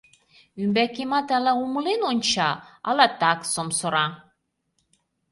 [0.61, 2.49] Ӱмбакемат ала умылен онча,
[2.89, 4.05] ала так— сомсора...